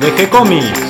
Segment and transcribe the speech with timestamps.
[0.00, 0.80] de G-Comics.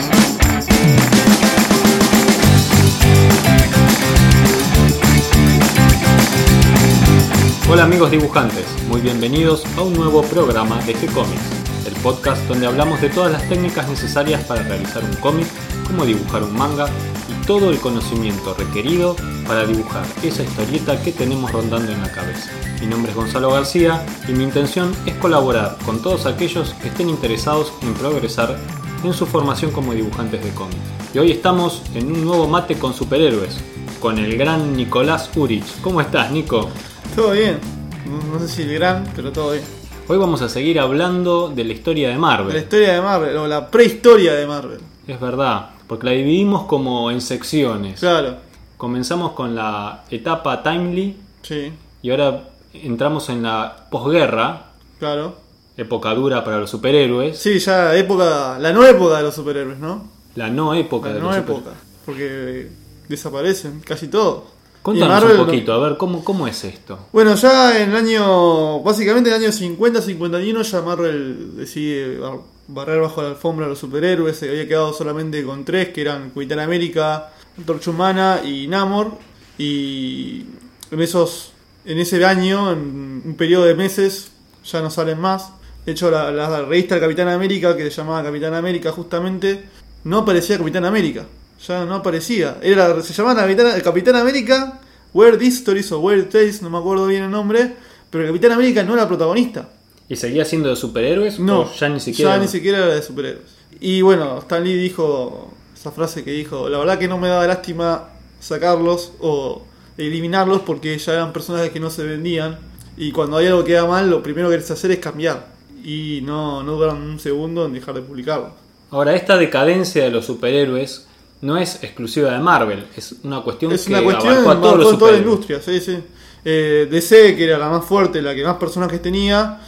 [7.68, 13.00] Hola amigos dibujantes, muy bienvenidos a un nuevo programa de G-Comics, el podcast donde hablamos
[13.00, 15.48] de todas las técnicas necesarias para realizar un cómic,
[15.88, 16.88] cómo dibujar un manga
[17.29, 22.48] y todo el conocimiento requerido para dibujar esa historieta que tenemos rondando en la cabeza.
[22.80, 27.11] Mi nombre es Gonzalo García y mi intención es colaborar con todos aquellos que estén
[27.11, 28.56] interesados en progresar
[29.04, 30.78] en su formación como dibujantes de cómics.
[31.14, 33.58] Y hoy estamos en un nuevo mate con superhéroes,
[34.00, 35.80] con el gran Nicolás Urich.
[35.80, 36.68] ¿Cómo estás, Nico?
[37.14, 37.58] Todo bien.
[38.06, 39.64] No, no sé si el gran, pero todo bien.
[40.08, 42.52] Hoy vamos a seguir hablando de la historia de Marvel.
[42.52, 44.80] La historia de Marvel, o la prehistoria de Marvel.
[45.06, 48.00] Es verdad, porque la dividimos como en secciones.
[48.00, 55.36] Claro, Comenzamos con la etapa timely sí, y ahora entramos en la posguerra, claro.
[55.80, 60.09] Época dura para los superhéroes, Sí, ya época, la nueva época de los superhéroes, ¿no?
[60.37, 61.67] la no época La de nueva los superhéroes.
[61.75, 61.84] época.
[62.06, 62.69] Porque
[63.09, 64.45] desaparecen casi todos.
[64.83, 66.98] Contanos Marvel un poquito, a ver, ¿cómo, ¿cómo es esto?
[67.12, 73.00] Bueno, ya en el año, básicamente en el año 50-51 ya Marvel decide bar- barrer
[73.00, 76.61] bajo la alfombra a los superhéroes, se había quedado solamente con tres, que eran Capitán
[76.61, 77.31] América,
[77.67, 79.12] Torcha Humana y Namor,
[79.59, 80.47] y
[80.91, 81.53] en esos,
[81.84, 84.31] en ese año, en un periodo de meses,
[84.65, 85.50] ya no salen más.
[85.86, 89.64] De hecho, la, la revista del Capitán América, que se llamaba Capitán América justamente,
[90.05, 91.27] no aparecía Capitán América.
[91.67, 92.59] Ya no aparecía.
[92.62, 94.81] Era, se llamaba Capitán, el Capitán América,
[95.12, 97.75] Weird Stories o Weird Tales, no me acuerdo bien el nombre,
[98.11, 99.69] pero Capitán América no era protagonista.
[100.09, 101.39] ¿Y seguía siendo de superhéroes?
[101.39, 102.37] No, ¿O ya ni siquiera.
[102.37, 103.44] ya ni siquiera era de superhéroes.
[103.81, 107.47] Y bueno, Stan Lee dijo esa frase que dijo, la verdad que no me daba
[107.47, 108.09] lástima
[108.41, 109.62] sacarlos o
[109.97, 112.59] eliminarlos porque ya eran personajes que no se vendían
[112.97, 115.47] y cuando hay algo que queda mal, lo primero que querés hacer es cambiar
[115.84, 118.53] y no, no duran un segundo en dejar de publicarlo.
[118.91, 121.06] Ahora, esta decadencia de los superhéroes
[121.43, 124.78] no es exclusiva de Marvel, es una cuestión Es que una cuestión abarcó a todos
[124.78, 125.99] los toda la industria, sí, sí.
[126.44, 129.60] Eh, DC, que era la más fuerte, la que más personajes tenía,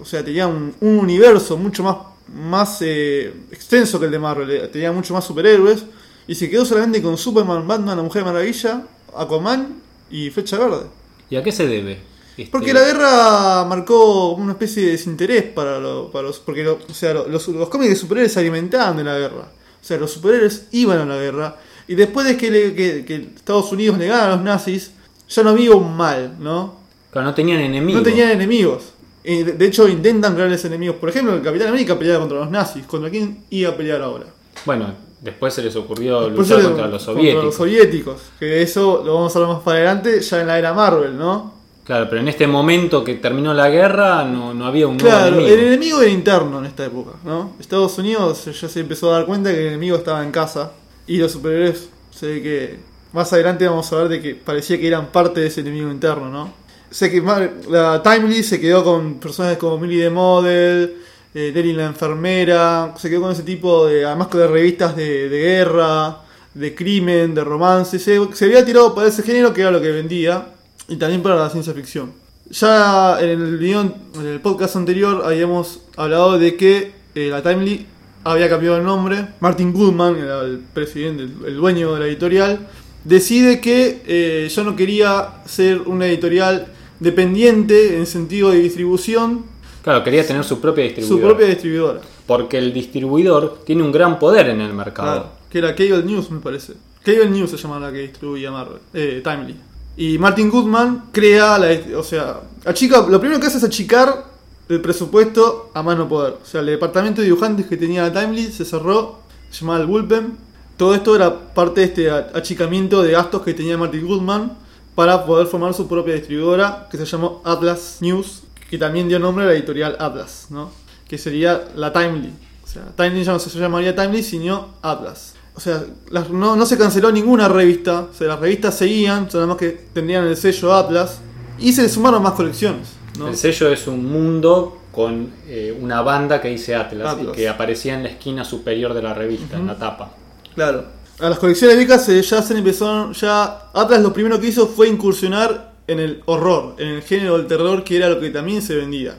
[0.00, 1.96] o sea, tenía un, un universo mucho más,
[2.34, 5.84] más eh, extenso que el de Marvel, eh, tenía mucho más superhéroes,
[6.26, 8.82] y se quedó solamente con Superman, Batman, la Mujer Maravilla,
[9.16, 9.80] Aquaman
[10.10, 10.86] y Flecha Verde.
[11.30, 12.00] ¿Y a qué se debe?
[12.36, 16.38] Este, Porque la guerra marcó una especie de desinterés para, lo- para los.
[16.38, 19.48] Porque lo- o sea, lo- los, los cómics de superhéroes se alimentaban de la guerra.
[19.82, 21.56] O sea, los superhéroes iban a la guerra.
[21.88, 24.90] Y después de que, le- que- que Estados Unidos le gana a los nazis,
[25.28, 26.74] ya no había un mal, ¿no?
[27.10, 28.02] Claro, no tenían enemigos.
[28.02, 28.82] No tenían enemigos.
[29.24, 30.96] De, de hecho, intentan crearles enemigos.
[30.96, 32.84] Por ejemplo, el Capitán América peleaba contra los nazis.
[32.86, 34.26] ¿Contra quién iba a pelear ahora?
[34.64, 37.44] Bueno, después se les ocurrió Después luchar contra los contra soviéticos.
[37.44, 38.16] los soviéticos.
[38.38, 41.55] Que eso lo vamos a hablar más para adelante, ya en la era Marvel, ¿no?
[41.86, 45.36] Claro, pero en este momento que terminó la guerra no, no había un nuevo Claro,
[45.36, 45.54] enemigo.
[45.54, 47.52] el enemigo era interno en esta época, ¿no?
[47.60, 50.72] Estados Unidos ya se empezó a dar cuenta que el enemigo estaba en casa
[51.06, 51.88] y los superhéroes
[52.20, 52.80] ve que
[53.12, 56.28] más adelante vamos a ver de que parecía que eran parte de ese enemigo interno,
[56.28, 56.52] ¿no?
[56.90, 57.22] Sé que
[57.70, 60.96] la Timely se quedó con personajes como Millie the Model,
[61.34, 65.38] eh, la enfermera, se quedó con ese tipo de, además con de revistas de, de
[65.38, 66.18] guerra,
[66.52, 69.92] de crimen, de romance, se, se había tirado para ese género que era lo que
[69.92, 70.48] vendía
[70.88, 72.12] y también para la ciencia ficción.
[72.50, 77.86] Ya en el guion, en el podcast anterior habíamos hablado de que eh, la Timely
[78.24, 79.28] había cambiado el nombre.
[79.40, 82.68] Martin Goodman, el presidente, el, dueño de la editorial,
[83.04, 86.68] decide que eh, ya no quería ser una editorial
[87.00, 89.44] dependiente en sentido de distribución,
[89.86, 91.28] Claro, quería tener su propia su distribuidora.
[91.28, 92.00] propia distribuidora.
[92.26, 95.12] Porque el distribuidor tiene un gran poder en el mercado.
[95.12, 96.72] Claro, que era Cable News, me parece.
[97.04, 99.54] Cable News se llamaba la que distribuía Marvel, eh, Timely.
[99.96, 101.68] Y Martin Goodman crea la.
[101.98, 104.26] O sea, achica, lo primero que hace es achicar
[104.68, 106.34] el presupuesto a mano poder.
[106.42, 109.20] O sea, el departamento de dibujantes que tenía Timely se cerró,
[109.50, 110.36] se llamaba el Bullpen.
[110.76, 114.52] Todo esto era parte de este achicamiento de gastos que tenía Martin Goodman
[114.94, 119.44] para poder formar su propia distribuidora que se llamó Atlas News, que también dio nombre
[119.44, 120.70] a la editorial Atlas, ¿no?
[121.08, 122.32] Que sería la Timely.
[122.64, 125.35] O sea, Timely ya no se llamaría Timely, sino Atlas.
[125.56, 129.46] O sea, las- no, no se canceló ninguna revista, o sea, las revistas seguían, nada
[129.46, 131.20] más que tendrían el sello Atlas,
[131.58, 132.88] y se le sumaron más colecciones,
[133.18, 133.28] ¿no?
[133.28, 137.28] El sello es un mundo con eh, una banda que dice Atlas, Atlas.
[137.32, 140.12] y que aparecía en la esquina superior de la revista, en la tapa.
[140.54, 140.84] Claro.
[141.18, 144.88] A las colecciones viejas eh, ya se empezaron, ya Atlas lo primero que hizo fue
[144.88, 148.76] incursionar en el horror, en el género del terror que era lo que también se
[148.76, 149.16] vendía.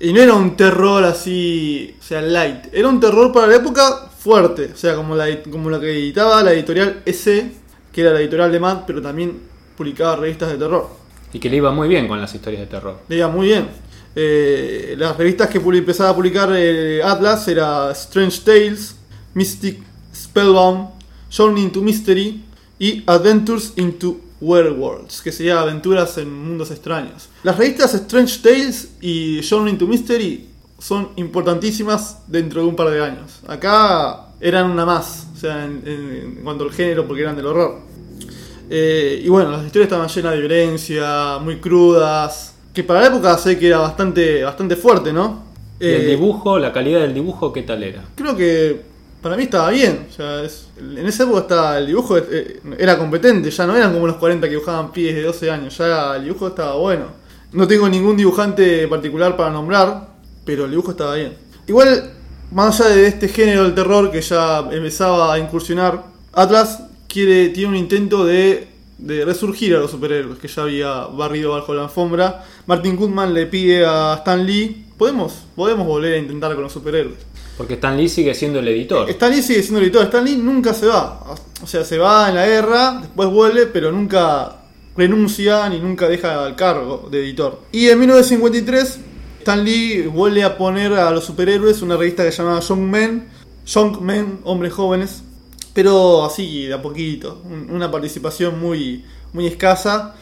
[0.00, 2.66] Y no era un terror así, o sea, light.
[2.72, 6.42] Era un terror para la época fuerte, o sea, como la, como la que editaba
[6.42, 7.52] la editorial S,
[7.92, 9.40] que era la editorial de Matt, pero también
[9.76, 10.90] publicaba revistas de terror.
[11.32, 12.98] Y que le iba muy bien con las historias de terror.
[13.08, 13.68] Le iba muy bien.
[14.16, 18.96] Eh, las revistas que empezaba a publicar eh, Atlas era Strange Tales,
[19.34, 19.78] Mystic
[20.12, 20.88] Spellbound,
[21.30, 22.42] Journey into Mystery
[22.80, 27.28] y Adventures into Werewolves, que sería aventuras en mundos extraños.
[27.44, 33.02] Las revistas Strange Tales y Journey into Mystery son importantísimas dentro de un par de
[33.02, 33.40] años.
[33.46, 37.46] Acá eran una más, o sea, en, en- en cuanto al género, porque eran del
[37.46, 37.78] horror.
[38.68, 43.38] Eh, y bueno, las historias estaban llenas de violencia, muy crudas, que para la época
[43.38, 45.44] sé que era bastante, bastante fuerte, ¿no?
[45.78, 48.02] ¿Y el Eh, dibujo, la calidad del dibujo, qué tal era?
[48.14, 48.80] Creo que
[49.22, 50.06] para mí estaba bien.
[50.10, 53.92] O sea, es- en esa época estaba, el dibujo eh, era competente, ya no eran
[53.92, 57.04] como los 40 que dibujaban pies de 12 años, ya el dibujo estaba bueno.
[57.52, 60.15] No tengo ningún dibujante particular para nombrar,
[60.46, 61.34] pero el dibujo estaba bien.
[61.66, 62.12] Igual,
[62.52, 67.68] más allá de este género del terror que ya empezaba a incursionar, Atlas quiere, tiene
[67.70, 72.44] un intento de, de resurgir a los superhéroes que ya había barrido bajo la alfombra.
[72.66, 77.18] Martin Goodman le pide a Stan Lee, podemos, podemos volver a intentar con los superhéroes.
[77.56, 79.10] Porque Stan Lee sigue siendo el editor.
[79.10, 80.04] Stan Lee sigue siendo el editor.
[80.04, 81.34] Stan Lee nunca se va.
[81.62, 84.56] O sea, se va en la guerra, después vuelve, pero nunca
[84.96, 87.62] renuncia ni nunca deja el cargo de editor.
[87.72, 89.00] Y en 1953,
[89.46, 93.28] Stan Lee vuelve a poner a los superhéroes una revista que se llama Young Men.
[93.64, 95.22] Young Men, hombres jóvenes.
[95.72, 97.42] Pero así, de a poquito.
[97.44, 100.16] un- Una participación muy, muy escasa.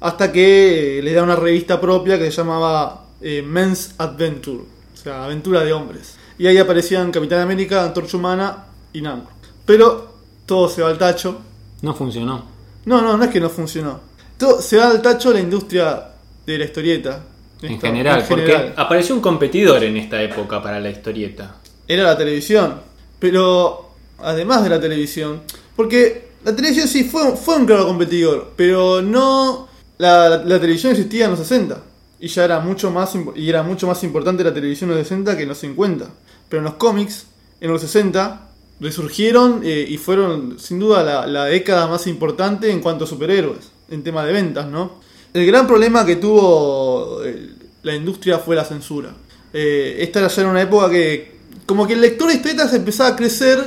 [0.00, 4.60] Hasta que eh, le da una revista propia que se llamaba eh, Men's Adventure.
[4.94, 6.14] O sea, aventura de hombres.
[6.38, 8.64] Y ahí aparecían Capitán América, Antorcha Humana
[8.94, 9.28] y Namor.
[9.66, 10.14] Pero
[10.46, 11.42] todo se va al tacho.
[11.82, 12.46] No funcionó.
[12.86, 14.00] No, no, no es que no funcionó.
[14.38, 16.08] Todo, se va al tacho la industria
[16.46, 17.26] de la historieta.
[17.62, 18.74] En Esto, general, en porque general.
[18.76, 21.56] apareció un competidor en esta época para la historieta.
[21.88, 22.80] era la televisión.
[23.18, 25.42] Pero además de la televisión,
[25.76, 29.68] porque la televisión sí fue, fue un claro competidor, pero no
[29.98, 31.82] la, la- la televisión existía en los 60
[32.18, 35.36] y ya era mucho más y era mucho más importante la televisión en los 60
[35.36, 36.08] que en los 50.
[36.48, 37.26] Pero en los cómics
[37.60, 38.48] en los 60
[38.80, 43.70] resurgieron eh, y fueron sin duda la, la década más importante en cuanto a superhéroes
[43.90, 45.00] en tema de ventas, ¿no?
[45.32, 47.51] El gran problema que tuvo eh,
[47.82, 49.14] la industria fue la censura.
[49.52, 51.32] Eh, esta ya era una época que
[51.66, 53.58] como que el lector de historietas empezaba a crecer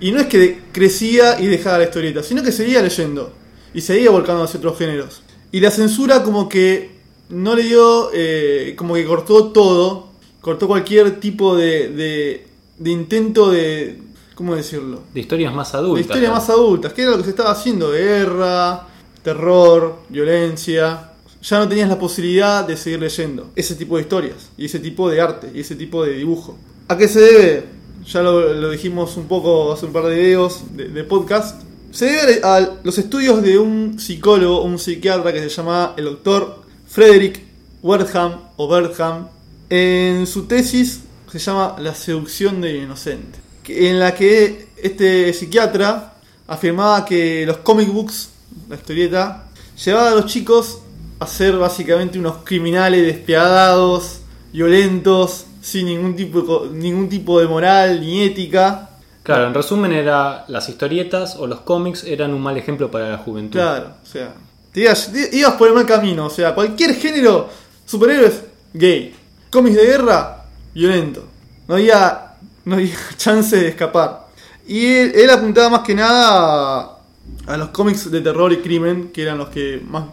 [0.00, 3.32] y no es que de- crecía y dejaba la historieta, sino que seguía leyendo
[3.74, 5.22] y seguía volcando hacia otros géneros.
[5.52, 6.90] Y la censura como que
[7.28, 10.08] no le dio, eh, como que cortó todo,
[10.40, 12.46] cortó cualquier tipo de, de,
[12.78, 14.00] de intento de,
[14.34, 15.02] ¿cómo decirlo?
[15.12, 16.06] De historias más De adultas.
[16.06, 18.86] historias más adultas, que era lo que se estaba haciendo, de guerra,
[19.22, 21.12] terror, violencia.
[21.42, 25.08] Ya no tenías la posibilidad de seguir leyendo ese tipo de historias, y ese tipo
[25.10, 26.56] de arte, y ese tipo de dibujo.
[26.88, 27.64] ¿A qué se debe?
[28.06, 31.62] Ya lo, dijimos un poco hace un par de videos de, podcast.
[31.90, 36.62] Se debe a los estudios de un psicólogo, un psiquiatra que se llama el doctor
[36.86, 37.42] Frederick
[37.82, 39.28] Wertham o Wertham.
[39.68, 41.00] En su tesis
[41.30, 46.14] se llama La seducción del inocente, en la que este psiquiatra
[46.46, 48.30] afirmaba que los comic books,
[48.68, 49.48] la historieta,
[49.84, 50.78] llevaba a los chicos
[51.18, 54.20] a ser básicamente unos criminales despiadados,
[54.52, 58.90] violentos, sin ningún tipo, ningún tipo de moral ni ética.
[59.22, 63.18] Claro, en resumen era las historietas o los cómics eran un mal ejemplo para la
[63.18, 63.58] juventud.
[63.58, 64.34] Claro, o sea,
[64.72, 66.26] te ibas, te ibas por el mal camino.
[66.26, 67.48] O sea, cualquier género,
[67.84, 68.42] superhéroes,
[68.72, 69.14] gay.
[69.50, 70.44] Cómics de guerra,
[70.74, 71.24] violento.
[71.66, 74.26] No había, no había chance de escapar.
[74.66, 76.98] Y él, él apuntaba más que nada a,
[77.46, 80.04] a los cómics de terror y crimen, que eran los que más,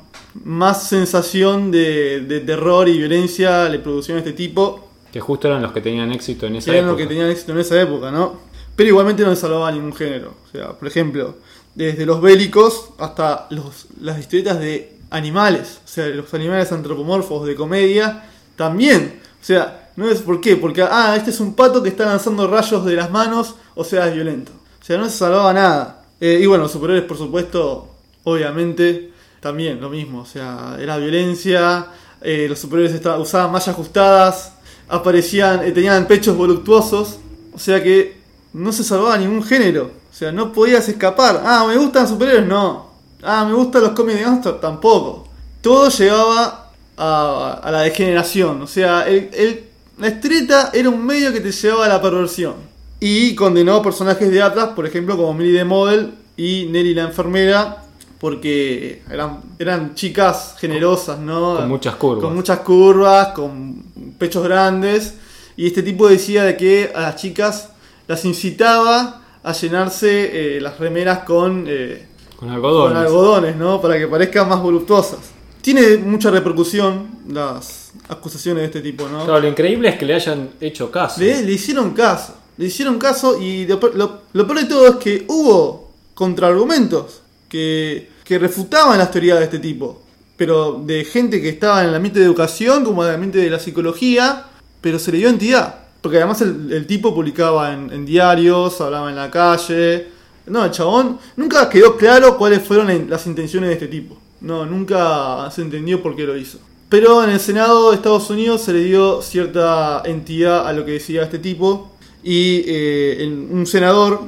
[0.43, 4.89] más sensación de, de terror y violencia le producían a este tipo.
[5.11, 6.91] Que justo eran los que tenían éxito en esa Que eran época.
[6.91, 8.39] los que tenían éxito en esa época, ¿no?
[8.75, 10.33] Pero igualmente no se salvaba ningún género.
[10.47, 11.35] O sea, por ejemplo,
[11.75, 15.79] desde los bélicos hasta los, las historietas de animales.
[15.85, 18.23] O sea, los animales antropomorfos de comedia
[18.55, 19.19] también.
[19.39, 22.47] O sea, no es por qué, porque, ah, este es un pato que está lanzando
[22.47, 24.51] rayos de las manos, o sea, es violento.
[24.81, 26.05] O sea, no se salvaba nada.
[26.19, 27.89] Eh, y bueno, los superhéroes, por supuesto,
[28.23, 29.12] obviamente,
[29.43, 30.21] también lo mismo.
[30.21, 31.85] O sea, era violencia,
[32.21, 34.53] eh, los estaban- usaban mallas ajustadas,
[34.89, 37.19] aparecían, eh, tenían pechos voluptuosos,
[37.53, 38.17] o sea que
[38.53, 41.41] no se salvaba ningún género, o sea, no podías escapar.
[41.45, 42.91] Ah, me gustan superhéroes, no.
[43.21, 45.27] Ah, me gustan los cómics de gangster, tampoco.
[45.61, 49.63] Todo llevaba a, a la degeneración, o sea, el,
[49.97, 52.55] la historieta era un medio que te llevaba a la perversión.
[52.99, 57.82] Y condenó personajes de Atlas, por ejemplo, como Millie de Model y Nelly la enfermera,
[58.23, 61.57] porque eran, eran chicas generosas, ¿no?
[61.57, 62.23] Con muchas curvas.
[62.23, 63.83] Con muchas curvas, con
[64.17, 65.15] pechos grandes.
[65.57, 67.71] Y este tipo decía de que a las chicas
[68.07, 72.93] las incitaba a llenarse eh, las remeras con, eh, Con algodones.
[72.97, 73.81] con algodones, ¿no?
[73.81, 75.19] Para que parezcan más voluptuosas.
[75.61, 79.25] Tiene mucha repercusión las, acusaciones de este tipo, ¿no?
[79.25, 81.19] Claro, lo increíble es que le hayan hecho caso.
[81.19, 84.95] Le, le hicieron caso, le hicieron caso y lo, lo- lo peor de todo es
[84.95, 90.01] que hubo contraargumentos que, que refutaban las teorías de este tipo,
[90.35, 93.49] pero de gente que estaba en el ambiente de educación como en el ambiente de
[93.51, 94.45] la psicología,
[94.81, 99.15] pero se le dio entidad, porque además el, el tipo publicaba en, diarios, hablaba en
[99.15, 100.07] la calle,
[100.47, 104.65] no, el chabón nunca quedó claro cuáles fueron la- las intenciones de este tipo, no,
[104.65, 106.57] nunca se entendió por qué lo hizo.
[106.89, 110.91] Pero en el Senado de Estados Unidos se le dio cierta entidad a lo que
[110.93, 111.91] decía este tipo.
[112.23, 114.21] Y eh, un senador,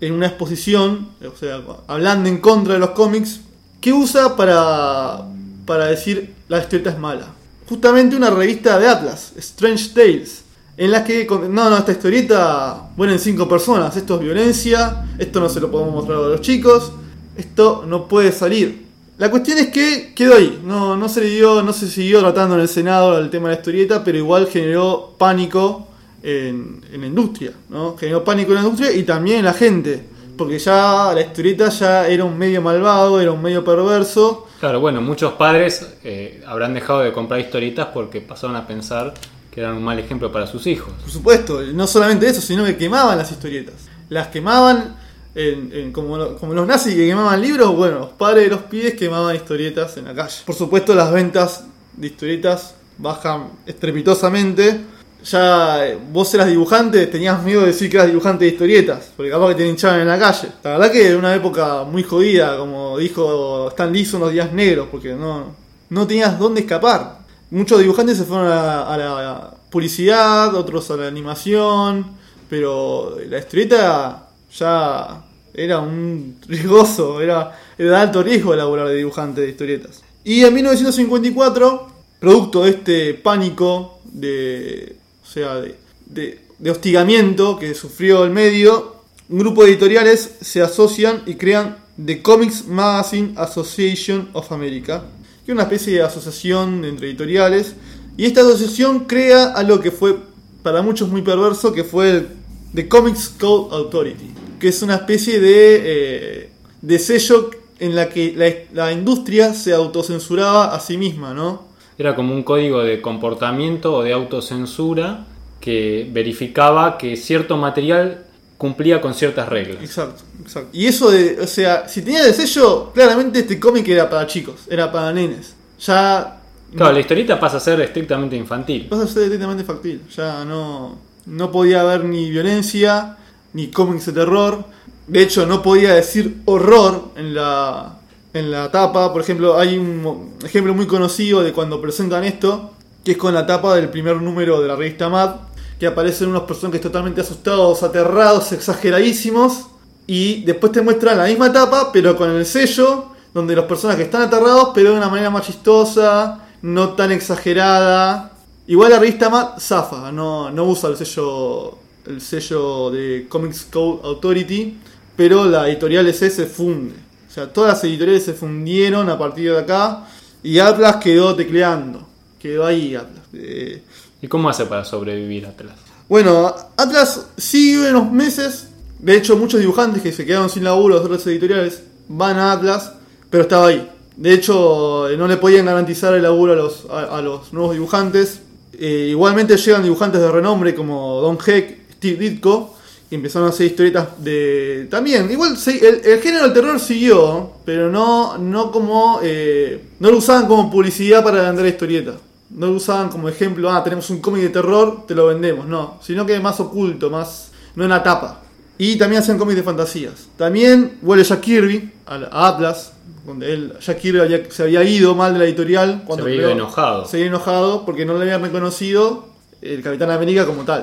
[0.00, 3.40] en una exposición, o sea, hablando en contra de los cómics,
[3.82, 5.26] ¿qué usa para,
[5.66, 7.26] para decir la historieta es mala?
[7.68, 10.44] Justamente una revista de Atlas, Strange Tales,
[10.76, 15.48] en la que, no, no, esta historieta mueren cinco personas, esto es violencia, esto no
[15.48, 16.92] se lo podemos mostrar a los chicos,
[17.36, 18.86] esto no puede salir.
[19.18, 22.62] La cuestión es que quedó ahí, no, no se dio, no se siguió tratando en
[22.62, 25.88] el Senado el tema de la historieta, pero igual generó pánico
[26.22, 27.96] en, en la industria, ¿no?
[27.96, 30.04] Generó pánico en la industria y también en la gente,
[30.36, 35.00] porque ya la historieta ya era un medio malvado, era un medio perverso, Claro, bueno,
[35.00, 39.12] muchos padres eh, habrán dejado de comprar historietas porque pasaron a pensar
[39.50, 40.92] que eran un mal ejemplo para sus hijos.
[41.02, 43.74] Por supuesto, no solamente eso, sino que quemaban las historietas.
[44.08, 44.94] Las quemaban
[45.34, 48.94] en, en- como, como los nazis que quemaban libros, bueno, los padres de los pibes
[48.94, 50.36] quemaban historietas en la calle.
[50.46, 51.64] Por supuesto, las ventas
[51.96, 54.80] de historietas bajan estrepitosamente.
[55.24, 59.48] Ya vos eras dibujante, tenías miedo de decir que eras dibujante de historietas, porque capaz
[59.48, 60.48] que te hinchaban en la calle.
[60.64, 64.52] La verdad que era una época muy jodida, como dijo Stan Lee, son los días
[64.52, 65.54] negros, porque no,
[65.90, 67.18] no tenías dónde escapar.
[67.50, 72.16] Muchos dibujantes se fueron a la, publicidad, otros a la animación,
[72.48, 75.24] pero la historieta ya
[75.54, 80.02] era un riesgoso, era, era de alto riesgo elaborar de dibujante de historietas.
[80.24, 81.88] Y en 1954,
[82.20, 84.96] producto de este pánico de,
[85.32, 88.96] sea, de, de- hostigamiento que sufrió el medio,
[89.28, 95.04] un grupo de editoriales se asocian y crean The Comics Magazine Association of America,
[95.44, 97.74] que es una especie de asociación entre editoriales,
[98.16, 100.16] y esta asociación crea algo que fue
[100.62, 102.26] para muchos muy perverso, que fue
[102.74, 108.66] The Comics Code Authority, que es una especie de, eh, de sello en la que
[108.72, 111.71] la industria se autocensuraba a sí misma, ¿no?
[111.98, 115.26] Era como un código de comportamiento o de autocensura
[115.60, 118.24] que verificaba que cierto material
[118.58, 119.82] cumplía con ciertas reglas.
[119.82, 120.70] Exacto, exacto.
[120.72, 124.90] Y eso de, o sea, si tenía sello, claramente este cómic era para chicos, era
[124.90, 125.54] para nenes.
[125.80, 126.38] Ya
[126.74, 128.86] Claro, la historieta pasa a ser estrictamente infantil.
[128.88, 130.00] pasa a ser directamente factible.
[130.14, 133.18] Ya no, no podía haber ni violencia,
[133.52, 134.64] ni cómics de terror.
[135.06, 137.98] De hecho, no podía decir horror en la,
[138.32, 139.12] en la tapa.
[139.12, 142.72] Por ejemplo, hay un ejemplo muy conocido de cuando presentan esto,
[143.04, 145.36] que es con la tapa del primer número de la revista Mad,
[145.78, 149.66] que aparecen unos personajes totalmente asustados, aterrados, exageradísimos.
[150.06, 154.22] Y después te muestran la misma tapa, pero con el sello, donde los personajes están
[154.22, 158.32] aterrados, pero de una manera más chistosa, no tan exagerada.
[158.66, 164.00] Igual la revista Mad zafa, no, no usa el sello, el sello de Comics Code
[164.04, 164.78] Authority,
[165.16, 167.11] pero la editorial ese se funde.
[167.32, 170.04] O sea, todas las editoriales se fundieron a partir de acá
[170.42, 172.06] y Atlas quedó tecleando.
[172.38, 173.24] Quedó ahí Atlas.
[173.32, 173.82] Eh,
[174.20, 175.72] ¿Y cómo hace para sobrevivir Atlas?
[176.10, 178.68] bueno, Atlas sigue unos meses.
[178.98, 182.92] De hecho, muchos dibujantes que se quedaron sin laburo de otras editoriales van a Atlas,
[183.30, 183.90] pero estaba ahí.
[184.14, 187.72] De hecho, eh, no le podían garantizar el laburo a los, a, a los nuevos
[187.72, 188.40] dibujantes.
[188.74, 192.71] Eh, igualmente llegan dibujantes de renombre como Don Heck, Steve Ditko,
[193.12, 194.86] y empezaron a hacer historietas de...
[194.90, 199.20] También, igual se- el, el género del terror siguió, pero no, no como...
[199.22, 202.14] eh, no lo usaban como publicidad para vender historietas.
[202.48, 205.66] No lo usaban como ejemplo, ah, tenemos un cómic de terror, te lo vendemos.
[205.66, 207.50] No, sino que más oculto, más...
[207.76, 208.40] no en la tapa.
[208.78, 210.14] Y también hacían cómics de fantasías.
[210.38, 212.94] También vuelve Jack Kirby a, la- a Atlas,
[213.26, 216.02] donde él, Jack Kirby había- se había ido mal de la editorial.
[216.06, 217.04] Cuando había ido enojado.
[217.06, 219.28] Se había enojado porque no le habían reconocido
[219.60, 220.82] el Capitán América como tal.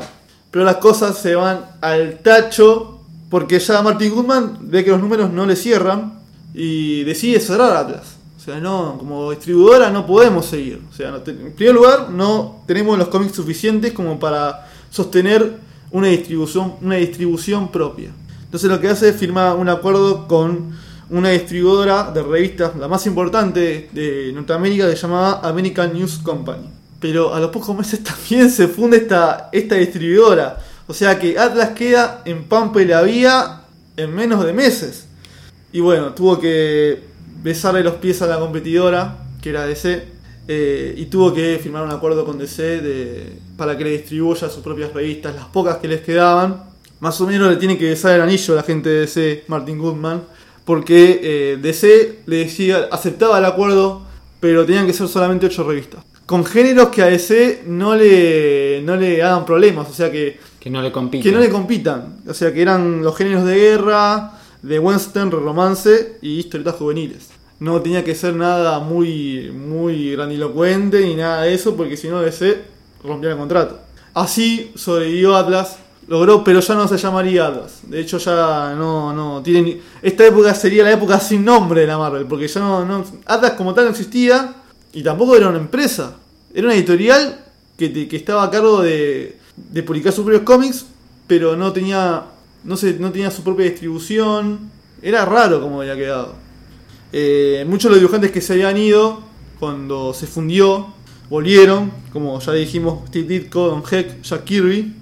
[0.51, 5.32] Pero las cosas se van al tacho porque ya Martin Goodman ve que los números
[5.32, 6.20] no le cierran
[6.53, 8.18] y decide cerrar Atlas.
[8.38, 10.82] O sea, no, como distribuidora no podemos seguir.
[10.91, 15.58] O sea, no en primer lugar, no tenemos los cómics suficientes como para sostener
[15.91, 18.12] una distribución, una distribución propia.
[18.44, 20.72] Entonces lo que hace es firmar un acuerdo con
[21.12, 26.78] una distribuidora de revistas, la más importante de Norteamérica, que se llamaba American News Company.
[27.00, 30.58] Pero a los pocos meses también se funde esta, esta distribuidora.
[30.88, 33.62] O sea que Atlas queda en Pampa y la Vía
[33.96, 35.06] en menos de meses.
[35.72, 37.03] Y bueno, tuvo que
[37.44, 40.20] besarle los pies a la competidora, que era DC.
[40.48, 44.91] eh, y tuvo que firmar un acuerdo con DC para que le distribuya sus propias
[44.94, 46.63] revistas, las pocas que les quedaban.
[47.00, 49.77] Más o menos le tiene que besar el anillo a la gente de DC, Martin
[49.77, 50.24] Goodman,
[50.65, 54.01] porque eh, DC le decía, aceptaba el acuerdo,
[54.39, 56.03] pero tenían que ser solamente 8 revistas.
[56.29, 60.69] Con géneros que a DC no le, no le hagan problemas, o sea que Que
[60.69, 61.24] no le compiten.
[61.24, 62.17] que no le compitan.
[62.27, 67.29] O sea, que eran los géneros de guerra, de western, romance y historietas juveniles.
[67.59, 72.21] No tenía que ser nada muy, muy grandilocuente ni nada de eso, porque si no,
[72.21, 72.62] DC
[73.03, 73.79] rompía el contrato.
[74.13, 77.79] Así sobrevivió Atlas, logró, pero ya no se llamaría Atlas.
[77.88, 81.88] De hecho, ya no, no tiene ni- Esta época sería la época sin nombre de
[81.88, 83.03] la Marvel, porque ya no, no.
[83.25, 84.53] Atlas como tal no existía
[84.93, 86.17] y tampoco era una empresa.
[86.53, 87.46] Era una editorial
[87.77, 90.86] que, te- que estaba a cargo de, de publicar sus propios cómics,
[91.27, 92.25] pero no tenía,
[92.63, 94.72] no, no tenía su propia distribución.
[95.01, 96.36] Era raro como había quedado.
[97.12, 99.22] Eh, muchos de los dibujantes que se habían ido
[99.60, 100.93] cuando se fundió
[101.29, 104.96] volvieron, como ya dijimos, Steve Ditko, Don Heck, Jack Kirby,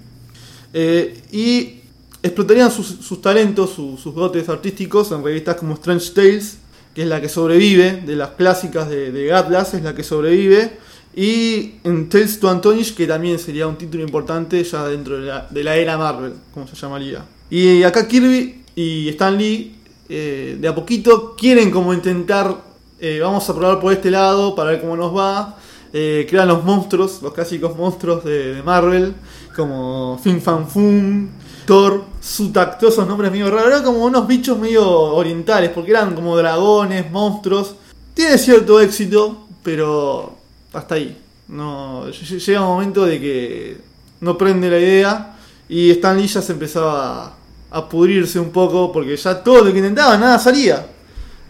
[0.74, 1.80] eh, y
[2.22, 6.58] explotarían sus, sus talentos, su- sus dotes artísticos en revistas como Strange Tales,
[6.94, 10.78] que es la que sobrevive, de las clásicas de, de Atlas, es la que sobrevive,
[11.14, 15.76] y en Tales to Antonish, que también sería un título importante ya dentro de la,
[15.76, 17.24] era Marvel, como se llamaría.
[17.50, 19.74] Y acá Kirby y Stan Lee,
[20.08, 22.54] eh, de a poquito, quieren como intentar,
[23.00, 25.56] eh, vamos a probar por este lado para ver cómo nos va.
[25.92, 29.14] Eh, crean los monstruos, los clásicos monstruos de, de Marvel,
[29.56, 31.28] como Fin Fan Fum,
[31.68, 37.10] Thor, Sutak, nombres medio raros, eran como unos bichos medio orientales, porque eran como dragones,
[37.10, 37.74] monstruos.
[38.14, 40.34] Tiene cierto éxito, pero
[40.72, 41.14] hasta ahí.
[41.46, 43.76] Llega un momento de que
[44.22, 45.36] no prende la idea
[45.68, 47.36] y Stan Lee ya se empezaba
[47.70, 50.86] a pudrirse un poco porque ya todo lo que intentaba, nada salía.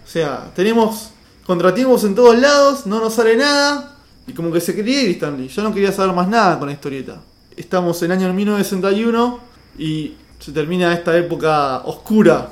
[0.05, 1.11] O sea, tenemos
[1.47, 3.95] contratiempos en todos lados, no nos sale nada
[4.27, 5.47] y como que se quería ir Stan Lee.
[5.47, 7.21] Yo no quería saber más nada con la historieta.
[7.57, 9.48] Estamos en el año 1961
[9.79, 12.51] y se termina esta época oscura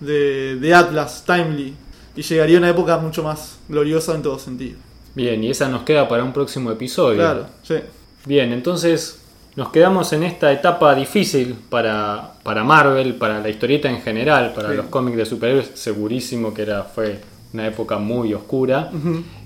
[0.00, 1.74] de, de Atlas, Timely.
[2.16, 4.76] Y llegaría una época mucho más gloriosa en todo sentido.
[5.14, 7.16] Bien, y esa nos queda para un próximo episodio.
[7.18, 7.76] Claro, sí.
[8.24, 9.20] Bien, entonces
[9.56, 14.70] nos quedamos en esta etapa difícil para, para Marvel, para la historieta en general, para
[14.70, 14.76] Sí.
[14.76, 17.20] los cómics de superhéroes, segurísimo que era, fue
[17.52, 18.90] una época muy oscura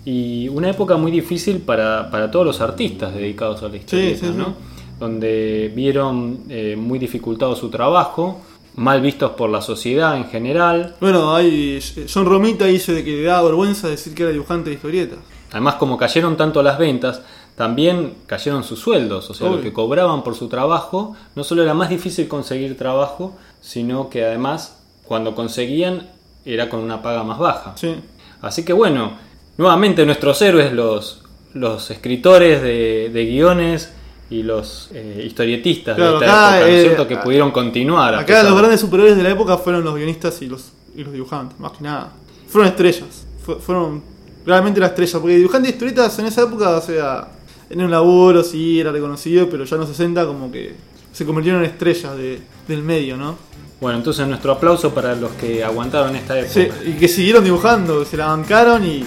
[0.04, 4.32] y una época muy difícil para, para todos los artistas dedicados a la historieta, sí,
[4.32, 4.34] sí.
[4.36, 4.54] ¿no?
[5.02, 8.40] Donde vieron eh, muy dificultado su trabajo,
[8.76, 13.22] mal vistos por la sociedad en general, Bueno, hay, John Romita dice de que le
[13.24, 15.18] da vergüenza decir que era dibujante de historietas.
[15.50, 17.20] Además, como cayeron tanto las ventas,
[17.56, 19.28] también cayeron sus sueldos.
[19.28, 19.64] O sea, lo Obvio.
[19.64, 24.84] que cobraban por su trabajo, no solo era más difícil conseguir trabajo, sino que además,
[25.04, 26.10] cuando conseguían,
[26.44, 27.72] era con una paga más baja.
[27.76, 27.96] Sí.
[28.40, 29.14] Así que bueno,
[29.58, 33.92] nuevamente nuestros héroes, los, los escritores de, de guiones
[34.32, 37.08] y los eh, historietistas Claro, de esta acá, época, ¿no es eh, cierto?
[37.08, 38.14] Que pudieron continuar.
[38.14, 41.04] Acá pesar los de- grandes superhéroes de la época fueron los guionistas y los, y
[41.04, 42.12] los dibujantes, más que nada.
[42.48, 43.26] Fueron estrellas.
[43.44, 44.02] Fu- fueron
[44.46, 45.20] realmente las estrellas.
[45.20, 47.28] Porque dibujantes de historietas en esa época, o sea,
[47.68, 50.74] en un laburo, sí, era reconocido, pero ya en los 60 como que
[51.12, 53.36] se convirtieron en estrellas de- del medio, ¿no?
[53.80, 58.04] Bueno, entonces nuestro aplauso para los que aguantaron esta época Sí, y que siguieron dibujando,
[58.04, 59.04] se la bancaron y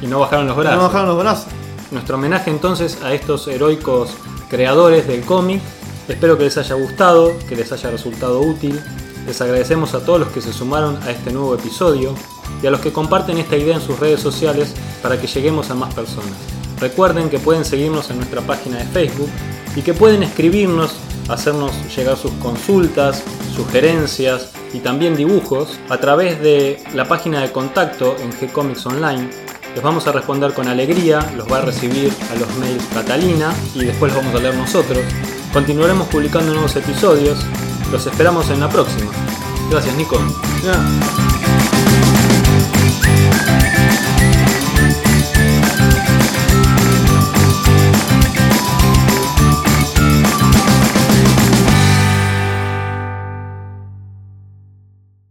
[0.00, 0.82] y no bajaron los no brazos.
[0.82, 1.46] bajaron los brazos.
[1.90, 4.10] Nuestro homenaje entonces a estos heroicos
[4.48, 5.60] creadores del cómic.
[6.08, 8.80] Espero que les haya gustado, que les haya resultado útil.
[9.26, 12.14] Les agradecemos a todos los que se sumaron a este nuevo episodio
[12.62, 15.74] y a los que comparten esta idea en sus redes sociales para que lleguemos a
[15.74, 16.32] más personas.
[16.80, 19.28] Recuerden que pueden seguirnos en nuestra página de Facebook
[19.76, 20.92] y que pueden escribirnos,
[21.28, 23.22] hacernos llegar sus consultas,
[23.54, 29.28] sugerencias y también dibujos a través de la página de contacto en G-Comics Online.
[29.74, 33.84] Les vamos a responder con alegría, los va a recibir a los mails Catalina y
[33.84, 34.98] después los vamos a leer nosotros.
[35.52, 37.44] Continuaremos publicando nuevos episodios.
[37.92, 39.10] Los esperamos en la próxima.
[39.70, 40.18] Gracias, Nico.